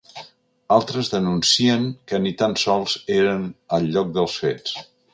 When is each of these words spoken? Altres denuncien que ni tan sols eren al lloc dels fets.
Altres 0.75 1.11
denuncien 1.15 1.85
que 2.13 2.21
ni 2.25 2.33
tan 2.41 2.57
sols 2.65 2.99
eren 3.21 3.47
al 3.79 3.89
lloc 3.95 4.15
dels 4.21 4.43
fets. 4.45 4.79